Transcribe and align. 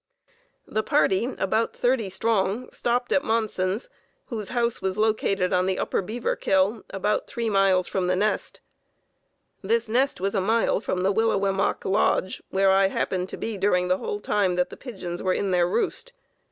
The 0.65 0.81
party, 0.81 1.25
about 1.37 1.75
thirty 1.75 2.09
strong, 2.09 2.71
stopped 2.71 3.11
at 3.11 3.23
Monson's, 3.23 3.87
whose 4.29 4.49
house 4.49 4.81
was 4.81 4.97
located 4.97 5.53
on 5.53 5.67
the 5.67 5.77
upper 5.77 6.01
Beaverkill, 6.01 6.83
about 6.89 7.27
three 7.27 7.51
miles 7.51 7.85
from 7.85 8.07
the 8.07 8.15
nest. 8.15 8.61
This 9.61 9.87
nest 9.87 10.19
was 10.19 10.33
a 10.33 10.41
mile 10.41 10.79
from 10.79 11.03
the 11.03 11.11
Willewemoc 11.13 11.85
Lodge, 11.85 12.41
where 12.49 12.71
I 12.71 12.87
happened 12.87 13.29
to 13.29 13.37
be 13.37 13.57
during 13.59 13.89
the 13.89 13.99
whole 13.99 14.19
time 14.19 14.55
that 14.55 14.71
the 14.71 14.75
pigeons 14.75 15.21
were 15.21 15.33
in 15.35 15.51
their 15.51 15.67
roost. 15.69 16.13